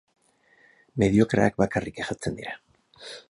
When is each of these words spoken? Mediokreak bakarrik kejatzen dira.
Mediokreak 1.03 1.61
bakarrik 1.63 1.99
kejatzen 1.99 2.39
dira. 2.41 2.57